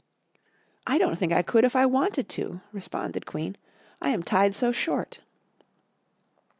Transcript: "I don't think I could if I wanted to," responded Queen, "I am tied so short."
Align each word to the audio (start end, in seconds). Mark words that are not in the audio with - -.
"I 0.87 0.97
don't 0.97 1.15
think 1.15 1.31
I 1.31 1.43
could 1.43 1.63
if 1.63 1.75
I 1.75 1.85
wanted 1.85 2.27
to," 2.29 2.61
responded 2.73 3.27
Queen, 3.27 3.55
"I 4.01 4.09
am 4.09 4.23
tied 4.23 4.55
so 4.55 4.71
short." 4.71 5.21